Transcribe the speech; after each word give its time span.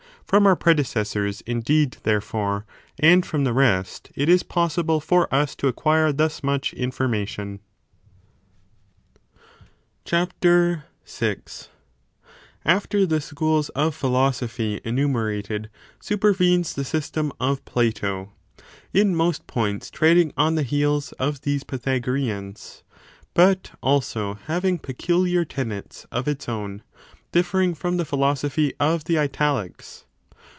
From 0.27 0.47
our 0.47 0.55
predecessors, 0.55 1.41
indeed, 1.45 1.97
therefore, 2.03 2.65
and 2.97 3.25
from 3.25 3.43
the 3.43 3.51
rest, 3.51 4.13
it 4.15 4.29
is 4.29 4.43
possible 4.43 5.01
for 5.01 5.27
us 5.33 5.57
to 5.57 5.67
acquire 5.67 6.13
thus 6.13 6.41
much 6.41 6.73
information. 6.73 7.59
CHAPTER 10.05 10.85
VL 11.05 11.67
After 12.63 13.05
the 13.05 13.19
schools 13.19 13.67
of 13.69 13.93
philosophy 13.93 14.79
enumerated, 14.85 15.65
i. 15.65 15.67
Plato's 15.67 15.71
ideal 15.75 15.97
supervenes 15.99 16.73
the 16.75 16.85
system 16.85 17.33
of 17.37 17.65
Plato 17.65 18.31
;^ 17.65 18.31
in 18.93 19.13
most 19.13 19.47
points 19.47 19.89
ioux^'onu^^ 19.91 19.91
treading 19.93 20.33
on 20.37 20.55
the 20.55 20.63
heels 20.63 21.11
of 21.19 21.41
these 21.41 21.65
Pythagoreans: 21.65 22.83
but 23.33 23.51
adoption, 23.71 23.77
also 23.83 24.33
having 24.45 24.79
peculiar 24.79 25.43
tenets 25.43 26.05
of 26.09 26.29
its 26.29 26.47
own, 26.47 26.83
difiering 27.33 27.75
from 27.75 27.97
the 27.97 28.05
phi 28.05 28.15
losophy 28.15 28.71
of 28.79 29.03
the 29.03 29.17
Italics. 29.17 30.05